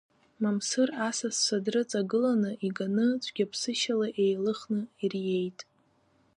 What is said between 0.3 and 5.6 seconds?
Мамсыр асасцәа дрыҵагыланы, иганы, цәгьаԥсышьала еилыхны ириеит.